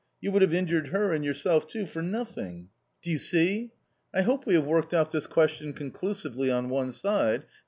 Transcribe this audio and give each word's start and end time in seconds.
You 0.19 0.31
would 0.31 0.41
have 0.41 0.51
injured 0.51 0.87
her 0.87 1.11
and 1.11 1.23
yourself 1.23 1.67
too 1.67 1.85
for 1.85 2.01
nothing— 2.01 2.69
do 3.03 3.11
you 3.11 3.19
see? 3.19 3.69
I 4.11 4.23
hope 4.23 4.47
we 4.47 4.55
have 4.55 4.65
worked 4.65 4.95
out 4.95 5.11
this 5.11 5.27
question 5.27 5.73
conclusively 5.73 6.49
on 6.49 6.69
one 6.69 6.91
side. 6.91 7.45